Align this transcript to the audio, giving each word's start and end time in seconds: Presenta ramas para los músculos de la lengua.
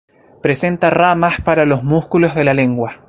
Presenta 0.41 0.89
ramas 0.89 1.39
para 1.41 1.63
los 1.63 1.83
músculos 1.83 2.33
de 2.33 2.43
la 2.43 2.55
lengua. 2.55 2.95